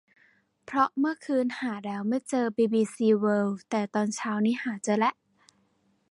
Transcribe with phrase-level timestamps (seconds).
[0.65, 5.11] เพราะเมื่อคืนหาแล้วไม่เจอบีบีซีเวิลด์ แต่ตอนเช้านี่หาเจอละ